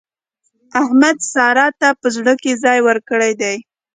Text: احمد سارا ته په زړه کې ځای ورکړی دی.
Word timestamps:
احمد 0.81 1.17
سارا 1.33 1.67
ته 1.79 1.89
په 2.01 2.07
زړه 2.15 2.33
کې 2.41 2.59
ځای 2.63 2.79
ورکړی 2.83 3.31
دی. 3.41 3.55